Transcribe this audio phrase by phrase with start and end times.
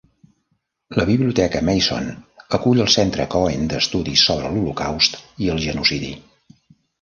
[0.99, 2.07] La Biblioteca Mason
[2.59, 6.11] acull el Centre Cohen d'estudis sobre l'holocaust i el genocidi.